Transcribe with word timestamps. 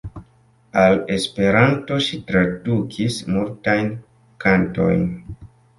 Al 0.83 0.95
Esperanto 1.17 1.99
ŝi 2.07 2.19
tradukis 2.31 3.21
multajn 3.37 3.95
kantojn. 4.47 5.11